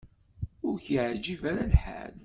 [0.67, 2.13] Ur k-yeɛjib ara lḥal.